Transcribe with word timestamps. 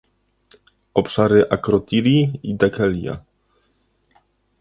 obszary 0.93 1.43
Akrotiri 1.49 2.39
i 2.43 2.55
Dhekelia 2.55 3.23